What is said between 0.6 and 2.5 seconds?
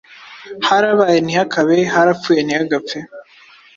Harabaye ntihakabe harapfuye